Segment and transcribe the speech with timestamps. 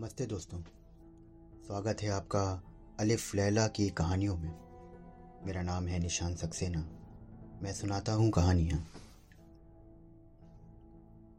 [0.00, 0.58] नमस्ते दोस्तों।
[1.66, 2.62] स्वागत है आपका
[3.00, 4.54] अलिफ लैला की कहानियों में।
[5.46, 6.80] मेरा नाम है निशान सक्सेना।
[7.62, 8.78] मैं सुनाता हूँ कहानियाँ।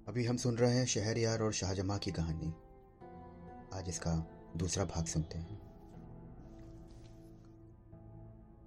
[0.08, 2.54] अभी हम सुन रहे हैं शहर यार और शाहजमा की कहानी।
[3.74, 4.28] आज इसका
[4.58, 5.60] दूसरा भाग सुनते हैं।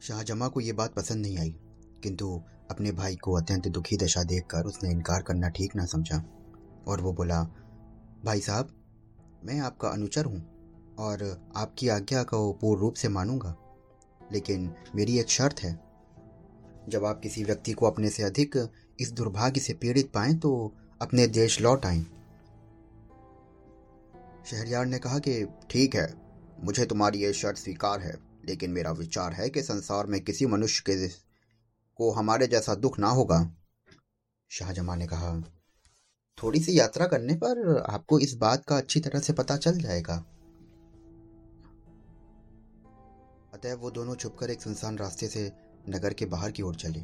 [0.00, 1.56] शाहजमा को ये बात पसंद नहीं आई,
[2.02, 6.24] किंतु अपने भाई को अत्यंत दुखी दशा देखकर उसने इनकार करना ठीक ना समझा,
[6.88, 7.42] और वो बोला,
[8.24, 8.80] भाई साहब
[9.44, 10.54] मैं आपका अनुचर हूँ
[10.98, 13.56] और आपकी आज्ञा को पूर्ण रूप से मानूँगा।
[14.32, 15.80] लेकिन मेरी एक शर्त है।
[16.88, 21.26] जब आप किसी व्यक्ति को अपने से अधिक इस दुर्भाग्य से पीड़ित पाएँ तो अपने
[21.26, 22.00] देश लौट आए।
[24.46, 26.14] शहरयार ने कहा कि, ठीक है,
[26.60, 30.82] मुझे तुम्हारी यह शर्त स्वीकार है, लेकिन मेरा विचार है कि संसार में किसी मनुष्य
[30.86, 31.08] के
[31.96, 33.56] को हमारे जैसा दुख ना होगा।
[34.48, 35.42] शाहजमा ने कहा
[36.42, 40.14] थोड़ी सी यात्रा करने पर आपको इस बात का अच्छी तरह से पता चल जाएगा।
[43.54, 45.52] अतः वो दोनों छुपकर एक सुनसान रास्ते से
[45.88, 47.00] नगर के बाहर की ओर चले।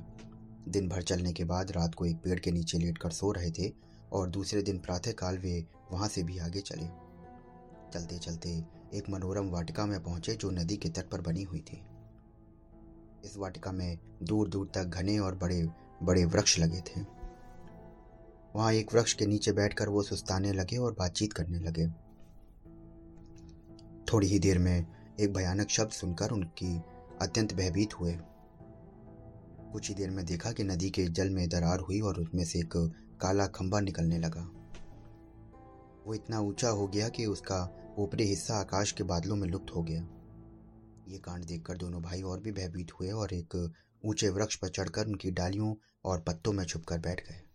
[0.68, 3.72] दिन भर चलने के बाद रात को एक पेड़ के नीचे लेटकर सो रहे थे
[4.12, 6.86] और दूसरे दिन प्रातःकाल वे वहाँ से भी आगे चले।
[7.92, 8.50] चलते चलते
[8.94, 11.82] एक मनोरम वाटिका में पहुँचे जो नदी के तट पर बनी हुई थी।
[13.24, 15.68] इस वाटिका में दूर दूर तक घने और बड़े
[16.02, 17.19] बड़े वृक्ष लगे थे।
[18.56, 21.86] वहाँ एक वृक्ष के नीचे बैठकर वो सुस्ताने लगे और बातचीत करने लगे।
[24.12, 24.86] थोड़ी ही देर में
[25.20, 26.82] एक भयानक शब्द सुनकर उनकी
[27.22, 28.18] अत्यंत भयभीत हुए।
[29.72, 32.58] कुछ ही देर में देखा कि नदी के जल में दरार हुई और उसमें से
[32.58, 32.72] एक
[33.20, 34.42] काला खंबा निकलने लगा।
[36.06, 39.82] वो इतना ऊँचा हो गया कि उसका ऊपरी हिस्सा आकाश के बादलों में लुप्त हो
[39.82, 40.00] गया।
[41.08, 43.72] ये कांड देखकर दोनों भाई और भी भयभीत हुए और एक
[44.04, 47.49] ऊँचे वृक्ष पर चढ़कर उनकी डालियों और पत्तों में छुपकर बैठ गए।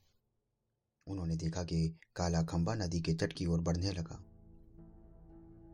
[1.07, 4.15] उन्होंने देखा कि काला खंबा नदी के तट की ओर बढ़ने लगा।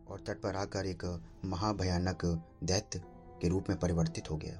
[0.07, 1.03] और तट पर आकर एक
[1.45, 2.25] महाभयानक
[2.63, 3.01] दैत्य
[3.41, 4.55] के रूप में परिवर्तित हो गया।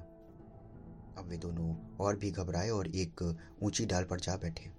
[1.18, 3.22] अब वे दोनों और भी घबराए और एक
[3.62, 4.70] ऊँची डाल पर जा बैठे।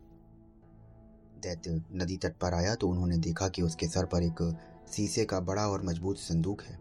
[1.42, 4.42] दैत्य नदी तट पर आया तो उन्होंने देखा कि उसके सर पर एक
[4.92, 6.80] शीशे का बड़ा और मज़बूत संदूक है,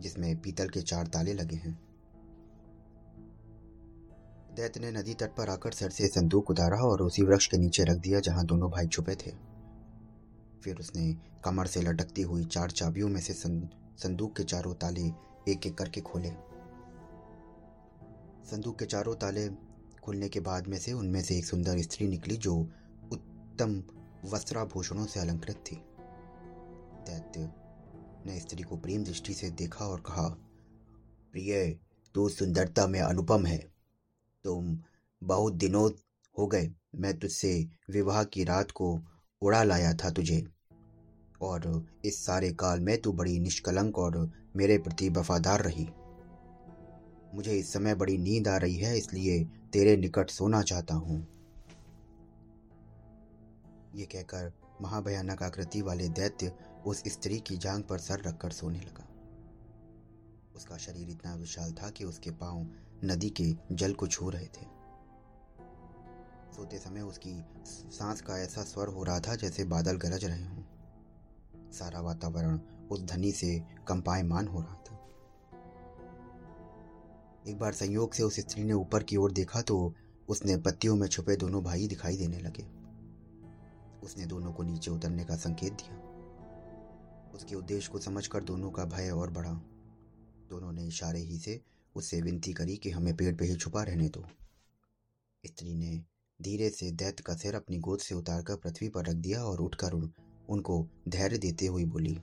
[0.00, 1.78] जिसमें पीतल के चार ताले लगे हैं।
[4.56, 7.84] दैत्य ने नदी तट पर आकर सर से संदूक उतारा और उसी वृक्ष के नीचे
[7.84, 9.30] रख दिया जहाँ दोनों भाई छुपे थे।
[10.64, 11.12] फिर उसने
[11.44, 15.06] कमर से लटकती हुई चार चाबियों में से संदूक के चारों ताले
[15.52, 16.30] एक एक करके खोले।
[18.50, 19.48] संदूक के चारों ताले
[20.04, 22.54] खुलने के बाद में से उनमें से एक सुंदर स्त्री निकली जो
[23.12, 23.82] उत्तम
[24.32, 25.76] वस्त्राभूषणों से अलंकृत थी।
[27.06, 27.50] दैत्य
[28.26, 30.28] ने स्त्री को प्रेम दृष्टि से देखा और कहा,
[31.32, 31.78] प्रिय,
[32.14, 33.73] तू सुंदरता में अनुपम है।
[34.44, 34.76] तुम
[35.22, 35.90] बहुत दिनों
[36.36, 37.52] हो गए। मैं तुझसे
[37.90, 38.98] विवाह की रात को
[39.42, 40.46] उड़ा लाया था तुझे।
[41.42, 44.18] और इस सारे काल में तू बड़ी निष्कलंक और
[44.56, 45.88] मेरे प्रति वफादार रही।
[47.34, 51.18] मुझे इस समय बड़ी नींद आ रही है, इसलिए तेरे निकट सोना चाहता हूँ।
[53.94, 54.52] ये कहकर
[54.82, 56.52] महाभयानक आकृति वाले दैत्य
[56.86, 59.08] उस स्त्री की जांग पर सर रखकर सोने लगा।
[60.56, 62.66] उसका शरीर इतना विशाल था कि उसके पाँव
[63.04, 64.66] नदी के जल को छू रहे थे।
[66.56, 70.62] सोते समय उसकी सांस का ऐसा स्वर हो रहा था जैसे बादल गरज रहे हों।
[71.70, 72.60] सारा वातावरण
[72.90, 75.00] उस धनी से कंपायमान हो रहा था।
[77.48, 79.94] एक बार संयोग से उस स्त्री ने ऊपर की ओर देखा तो
[80.28, 82.66] उसने पत्तियों में छुपे दोनों भाई दिखाई देने लगे।
[84.06, 85.98] उसने दोनों को नीचे उतरने का संकेत दिया।
[87.34, 89.60] उसके उद्देश्य को समझकर दोनों का भय और बढ़ा।
[90.50, 91.60] दोनों ने इशारे ही से
[91.96, 94.24] उससे विनती करी कि हमें पेड़ पे ही छुपा रहने दो।
[95.46, 96.04] स्त्री ने
[96.42, 99.92] धीरे से दैत्य का सिर अपनी गोद से उतारकर पृथ्वी पर रख दिया और उठकर
[99.92, 100.12] उन,
[100.48, 102.14] उनको धैर्य देते हुए बोली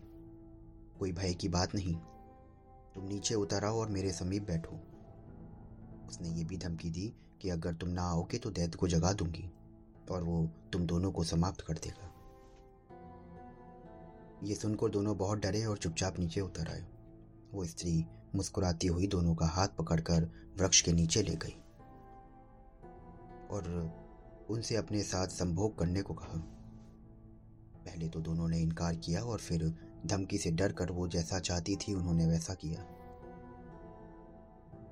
[1.00, 1.96] कोई भय की बात नहीं।
[2.96, 4.76] तुम नीचे उतर आओ और मेरे समीप बैठो।
[6.08, 9.52] उसने ये भी धमकी दी कि अगर तुम ना आओगे तो दैत्य को जगा दूँगी
[10.12, 12.08] और वो तुम दोनों को समाप्त कर देगा।
[14.44, 16.86] ये सुनकर दोनों बहुत डरे और चुपचाप नीचे उतर आए।
[17.54, 18.06] वो स्त्री
[18.36, 20.30] मुस्कुराती हुई दोनों का हाथ पकड़कर
[20.60, 21.56] वृक्ष के नीचे ले गई
[23.52, 23.70] और
[24.50, 26.38] उनसे अपने साथ संभोग करने को कहा।
[27.86, 29.64] पहले तो दोनों ने इनकार किया और फिर
[30.06, 32.86] धमकी से डर कर वो जैसा चाहती थी, उन्होंने वैसा किया।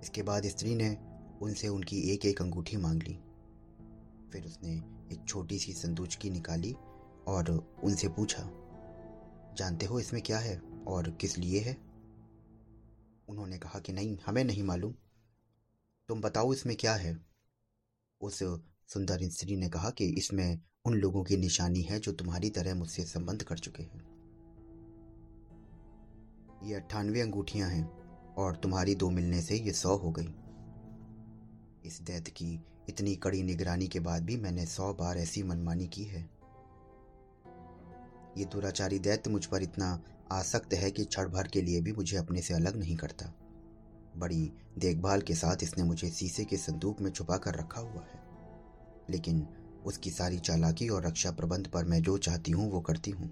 [0.02, 0.98] इसके बाद स्त्री ने
[1.42, 3.18] उनसे उनकी एक एक अंगूठी मांग ली।
[4.34, 4.72] फिर उसने
[5.14, 6.76] एक छोटी सी संदूचकी निकाली
[7.28, 7.50] और
[7.84, 8.50] उनसे पूछा,
[9.58, 10.58] जानते हो इसमें क्या है
[10.88, 11.78] और किस लिए है?
[13.30, 14.94] उन्होंने कहा कि नहीं, हमें नहीं मालूम।
[16.08, 17.26] तुम बताओ इसमें क्या है?
[18.22, 18.40] उस
[18.88, 23.04] सुंदर स्त्री ने कहा कि इसमें उन लोगों की निशानी है जो तुम्हारी तरह मुझसे
[23.04, 24.20] संबंध कर चुके हैं।
[26.64, 27.90] ये अट्ठानवे अंगूठियाँ हैं
[28.36, 30.34] और तुम्हारी दो मिलने से ये सौ हो गई।
[31.86, 36.04] इस दैत की इतनी कड़ी निगरानी के बाद भी मैंने सौ बार ऐसी मनमानी की
[36.04, 36.30] है।
[38.38, 42.18] ये दुराचारी दैत्य मुझ पर इतना आसक्त है कि क्षण भर के लिए भी मुझे
[42.18, 43.34] अपने से अलग नहीं करता।
[44.18, 48.24] बड़ी देखभाल के साथ इसने मुझे शीशे के संदूक में छुपा कर रखा हुआ है।
[49.10, 49.48] लेकिन
[49.86, 53.30] उसकी सारी चालाकी और रक्षा प्रबंध पर मैं जो चाहती हूँ, वो करती हूँ।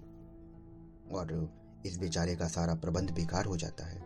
[1.12, 3.98] और इस बेचारे का सारा प्रबंध बेकार हो जाता है।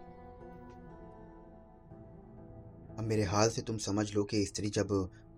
[2.99, 4.89] अब मेरे हाल से तुम समझ लो कि स्त्री जब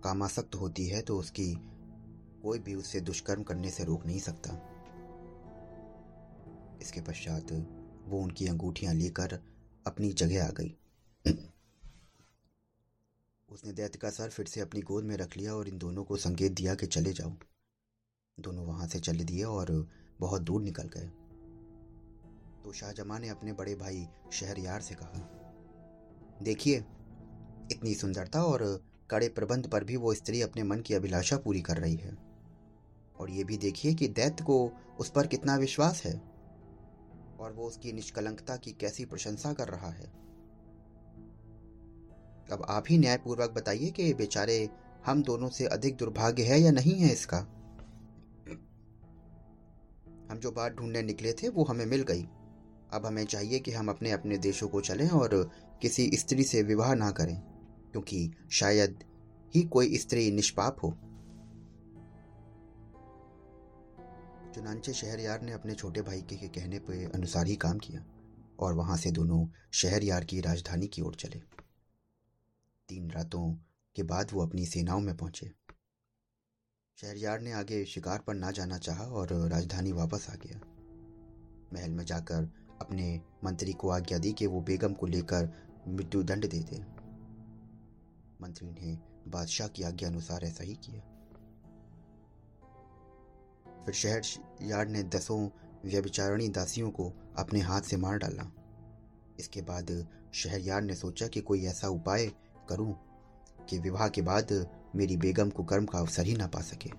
[0.03, 1.53] कामासक्त होती है तो उसकी
[2.43, 4.74] कोई भी उससे दुष्कर्म करने से रोक नहीं सकता।
[6.81, 7.51] इसके पश्चात
[8.05, 9.39] वो उनकी अंगूठियाँ लेकर
[9.87, 10.75] अपनी जगह आ गई।
[13.49, 16.17] उसने दैत्य का सर फिर से अपनी गोद में रख लिया और इन दोनों को
[16.17, 17.33] संकेत दिया कि चले जाओ।
[18.39, 19.89] दोनों वहाँ से चले दिए और
[20.19, 21.07] बहुत दूर निकल गए।
[22.63, 25.19] तो शाहजमा ने अपने बड़े भाई शहरयार से कहा,
[26.43, 26.77] देखिए,
[27.71, 31.77] इतनी सुंदरता और कड़े प्रबंध पर भी वो स्त्री अपने मन की अभिलाषा पूरी कर
[31.77, 32.17] रही है।
[33.19, 36.34] और ये भी देखिए कि दैत्य को उस पर कितना विश्वास है।
[37.45, 40.05] और वो उसकी निष्कलंकता की कैसी प्रशंसा कर रहा है।
[42.51, 44.69] अब आप ही न्यायपूर्वक बताइए कि बेचारे
[45.05, 47.37] हम दोनों से अधिक दुर्भाग्य है या नहीं है इसका?
[50.31, 52.23] हम जो बात ढूँढने निकले थे, वो हमें मिल गई।
[52.93, 55.51] अब हमें चाहिए कि हम अपने अपने देशों को चलें और
[55.81, 57.41] किसी स्त्री से विवाह ना करें,
[57.91, 59.03] क्योंकि शायद
[59.55, 60.97] ही कोई स्त्री निष्पाप हो।
[64.55, 68.05] चुनाचे शहरयार ने अपने छोटे भाई के कहने पर अनुसार ही काम किया
[68.59, 71.39] और वहाँ से दोनों शहरयार की राजधानी की ओर चले।
[72.89, 73.53] तीन रातों
[73.95, 75.51] के बाद वो अपनी सेनाओं में पहुँचे।
[77.01, 80.59] शहरयार ने आगे शिकार पर ना जाना चाहा और राजधानी वापस आ गया।
[81.73, 82.49] महल में जाकर
[82.81, 85.53] अपने मंत्री को आज्ञा दी कि वो बेगम को लेकर
[85.87, 86.79] मृत्यु दंड दे दे।
[88.41, 88.97] मंत्री ने
[89.27, 91.14] बादशाह की आज्ञा अनुसार ऐसा ही किया।
[93.85, 94.21] फिर शहर
[94.61, 95.49] यार्ड ने दसों
[95.85, 98.51] व्यभिचारणी दासियों को अपने हाथ से मार डाला।
[99.39, 102.31] इसके बाद शहरयार ने सोचा कि कोई ऐसा उपाय
[102.69, 102.95] करूँ
[103.69, 106.89] कि विवाह के बाद मेरी बेगम को कर्म का अवसर ही ना पा सके।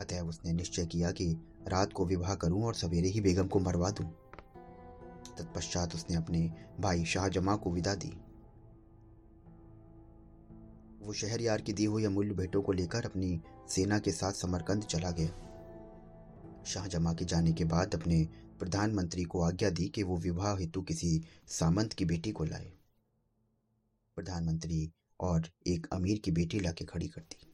[0.00, 1.32] अतः उसने निश्चय किया कि
[1.68, 4.06] रात को विवाह करूँ और सवेरे ही बेगम को मरवा दूँ।
[5.38, 8.12] तत्पश्चात उसने अपने भाई शाहजमा को विदा दी।
[11.00, 15.10] वो शहरयार की दी हुई अमूल्य भेंटों को लेकर अपनी सेना के साथ समरकंद चला
[15.10, 18.28] गया। शाहजमा के जाने के बाद अपने
[18.58, 22.72] प्रधानमंत्री को आज्ञा दी कि वो विवाह हेतु किसी सामंत की बेटी को लाए।
[24.16, 27.44] प्रधानमंत्री और एक अमीर की बेटी लाके खड़ी कर दी।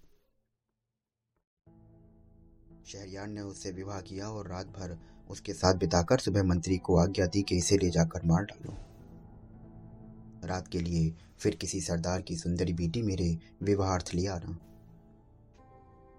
[2.87, 4.99] शहरयार ने उससे विवाह किया और रात भर
[5.31, 8.94] उसके साथ बिताकर सुबह मंत्री को आज्ञा दी कि इसे ले जाकर मार डालो।
[10.45, 14.59] रात के लिए फिर किसी सरदार की सुंदरी बेटी मेरे विवाहार्थ ले आना।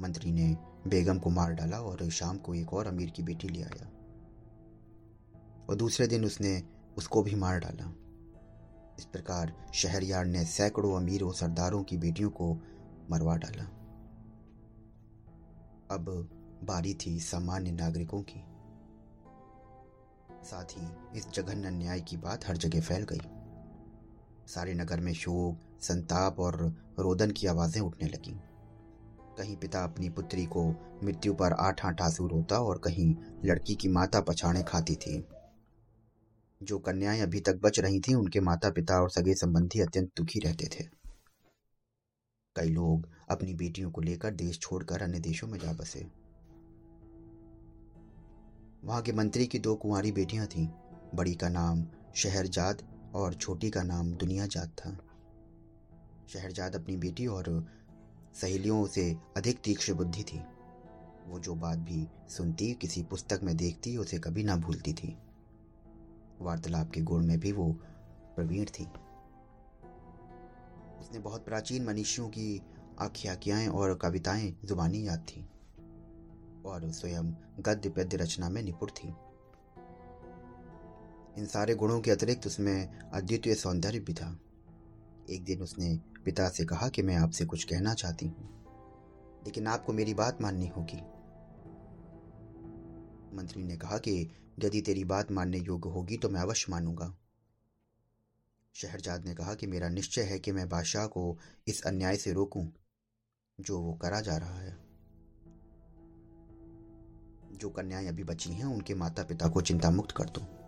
[0.02, 0.58] मंत्री ने
[0.88, 3.90] बेगम को मार डाला और शाम को एक और अमीर की बेटी ले आया।
[5.70, 6.64] और दूसरे दिन उसने
[6.98, 7.94] उसको भी मार डाला।
[9.00, 12.54] इस प्रकार शहरयार ने सैकड़ों अमीरों सरदारों की बेटियों को
[13.12, 13.64] मरवा डाला।
[15.92, 16.30] अब
[16.64, 18.44] बारी थी सामान्य नागरिकों की।
[20.46, 23.35] साथ ही इस जघन्य न्याय की बात हर जगह फैल गई।
[24.48, 28.36] सारे नगर में शोक, संताप और रोदन की आवाज़ें उठने लगीं।
[29.38, 30.72] कहीं पिता अपनी पुत्री को
[31.04, 35.28] मृत्यु पर आठ आठ आँसू रोता और कहीं लड़की की माता पछाड़े खाती थी।
[36.64, 40.40] जो कन्याएँ अभी तक बच रही थीं, उनके माता पिता और सगे संबंधी अत्यंत दुखी
[40.40, 40.84] रहते थे।
[42.56, 46.08] कई लोग अपनी बेटियों को लेकर देश छोड़कर अन्य देशों में जा बसे।
[48.84, 50.68] वहाँ के मंत्री की दो कुंवारी बेटियाँ थीं।
[51.16, 51.86] बड़ी का नाम
[52.16, 54.98] शहरजाद और छोटी का नाम दुनियाजाद था।
[56.28, 57.68] शहरजाद अपनी बेटी और
[58.34, 60.40] सहेलियों से अधिक तीक्ष्ण बुद्धि थी।
[61.28, 65.18] वो जो बात भी सुनती, किसी पुस्तक में देखती, उसे कभी ना भूलती थी।
[66.42, 67.74] वार्तालाप के गुण में भी वो
[68.36, 68.86] प्रवीण थी।
[71.00, 72.62] उसने बहुत प्राचीन मनुष्यों की
[73.00, 75.50] आख्याकियाएँ और कविताएँ, जुबानी याद थी
[76.66, 79.14] और स्वयं गद्य पद्य रचना में निपुण थी।
[81.38, 84.28] इन सारे गुणों के अतिरिक्त उसमें अद्वितीय सौंदर्य भी था।
[85.30, 89.94] एक दिन उसने पिता से कहा कि मैं आपसे कुछ कहना चाहती हूँ, लेकिन आपको
[89.94, 90.98] मेरी बात माननी होगी।
[93.36, 97.14] मंत्री ने कहा कि यदि तेरी बात मानने योग्य होगी तो मैं अवश्य मानूँगा।
[98.76, 101.38] शहरजाद ने कहा कि मेरा निश्चय है कि मैं बादशाह को
[101.68, 102.66] इस अन्याय से रोकूं,
[103.60, 104.78] जो वो करा जा रहा है।
[107.54, 110.65] जो कन्याएँ अभी बची हैं, उनके माता पिता को चिंता मुक्त कर दो।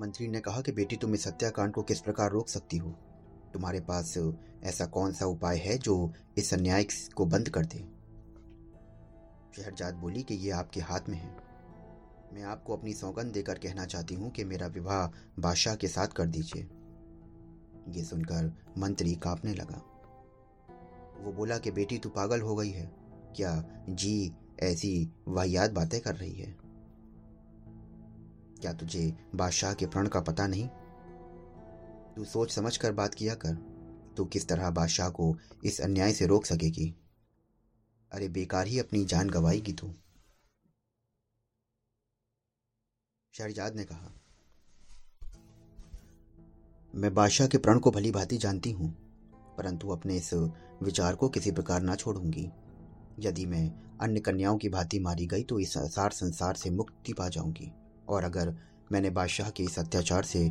[0.00, 2.90] मंत्री ने कहा कि बेटी, तुम इस हत्याकांड को किस प्रकार रोक सकती हो?
[3.52, 7.78] तुम्हारे पास ऐसा कौन सा उपाय है जो इस अन्याय को बंद कर दे?
[9.56, 11.36] शहरजाद बोली कि ये आपके हाथ में है।
[12.32, 15.06] मैं आपको अपनी सौगंध देकर कहना चाहती हूँ कि मेरा विवाह
[15.42, 16.68] बादशाह के साथ कर दीजिए।
[17.88, 19.82] ये सुनकर मंत्री कांपने लगा।
[21.20, 22.92] वो बोला कि बेटी, तू पागल हो गई है।
[23.36, 26.69] क्या जी ऐसी वाहियात बातें कर रही है?
[28.60, 30.68] क्या तुझे बादशाह के प्रण का पता नहीं?
[32.16, 33.54] तू सोच समझ कर बात किया कर।
[34.16, 36.94] तू किस तरह बादशाह को इस अन्याय से रोक सकेगी?
[38.12, 39.92] अरे बेकार ही अपनी जान गवाएगी तू।
[43.34, 44.12] शहजाद ने कहा,
[46.94, 48.90] मैं बादशाह के प्रण को भली भांति जानती हूँ,
[49.58, 50.32] परंतु अपने इस
[50.82, 52.50] विचार को किसी प्रकार ना छोड़ूँगी।
[53.20, 53.68] यदि मैं
[54.00, 57.72] अन्य कन्याओं की भांति मारी गई तो इस सार संसार से मुक्ति पा जाऊँगी।
[58.08, 58.54] और अगर
[58.92, 60.48] मैंने बादशाह के इस अत्याचार से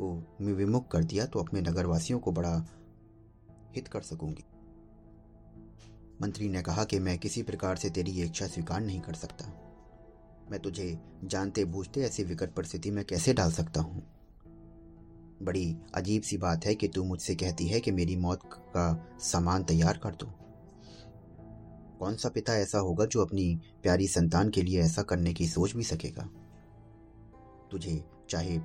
[0.00, 2.66] को विमुख कर दिया तो अपने नगरवासियों को बड़ा
[3.76, 4.44] हित कर सकूँगी।
[6.22, 9.52] मंत्री ने कहा कि मैं किसी प्रकार से तेरी ये इच्छा स्वीकार नहीं कर सकता।
[10.50, 14.02] मैं तुझे जानते बूझते ऐसी विकट परिस्थिति में कैसे डाल सकता हूँ?
[15.42, 19.64] बड़ी अजीब सी बात है कि तू मुझसे कहती है कि मेरी मौत का सामान
[19.64, 20.26] तैयार कर दो।
[21.98, 25.76] कौन सा पिता ऐसा होगा जो अपनी प्यारी संतान के लिए ऐसा करने की सोच
[25.76, 26.30] भी सकेगा?
[27.70, 28.56] तुझे चाहे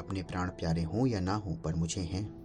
[0.00, 2.42] अपने प्राण प्यारे हों या ना हों, पर मुझे हैं।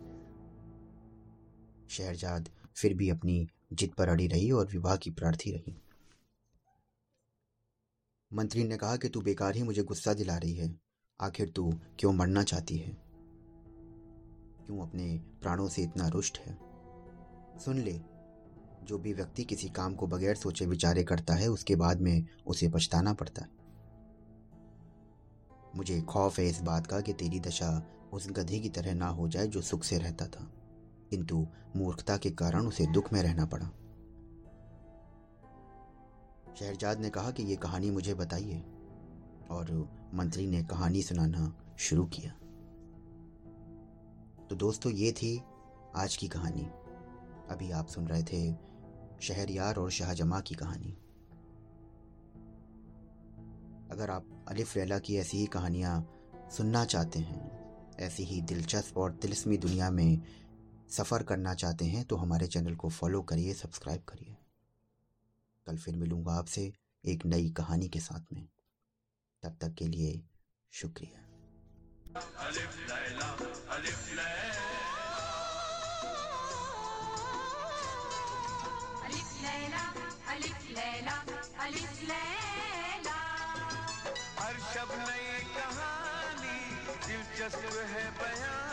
[1.90, 5.82] शहरजाद फिर भी अपनी जिद पर अड़ी रही और विवाह की प्रार्थी रही।
[8.34, 10.80] मंत्री ने कहा कि तू बेकार ही मुझे गुस्सा दिला रही है।
[11.22, 12.98] आखिर तू क्यों मरना चाहती है?
[14.66, 16.58] क्यों अपने प्राणों से इतना रुष्ट है?
[17.60, 18.17] सुन ले
[18.88, 22.70] जो भी व्यक्ति किसी काम को बगैर सोचे विचारे करता है, उसके बाद में उसे
[22.70, 23.50] पछताना पड़ता है।
[25.76, 27.70] मुझे खौफ है इस बात का कि तेरी दशा
[28.14, 30.52] उस गधे की तरह ना हो जाए जो सुख से रहता था,
[31.10, 33.70] किंतु मूर्खता के कारण उसे दुख में रहना पड़ा।
[36.56, 38.64] शहरजाद ने कहा कि ये कहानी मुझे बताइए,
[39.50, 42.32] और मंत्री ने कहानी सुनाना शुरू किया।
[44.50, 45.42] तो दोस्तों, ये थी
[45.96, 46.68] आज की कहानी।
[47.50, 48.67] अभी आप सुन रहे थे
[49.22, 50.98] शहरयार और शाहजमा की कहानी।
[53.92, 56.14] अगर आप अलिफ लैला की ऐसी ही कहानियाँ
[56.52, 60.22] सुनना चाहते हैं, ऐसी ही दिलचस्प और तिलस्मी दुनिया में
[60.90, 64.38] सफ़र करना चाहते हैं तो हमारे चैनल को फॉलो करिए, सब्सक्राइब करिए।
[65.68, 66.74] कल फिर मिलूँगा आपसे
[67.06, 68.48] एक नई कहानी के साथ में।
[69.44, 70.22] तब तक के लिए
[70.72, 71.24] शुक्रिया।
[84.40, 86.58] हर शब नई कहानी
[87.08, 88.67] दिलचस्प है बयानी।